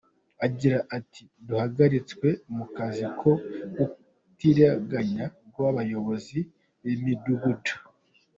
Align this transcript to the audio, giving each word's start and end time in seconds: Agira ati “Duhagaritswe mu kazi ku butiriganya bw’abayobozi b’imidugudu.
Agira 0.45 0.77
ati 0.97 1.23
“Duhagaritswe 1.47 2.27
mu 2.55 2.65
kazi 2.75 3.05
ku 3.19 3.31
butiriganya 3.75 5.25
bw’abayobozi 5.47 6.39
b’imidugudu. 6.83 7.73